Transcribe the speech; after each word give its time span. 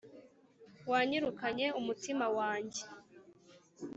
wanyirukanye 0.91 1.67
umutima 1.79 2.25
wanjye 2.37 2.81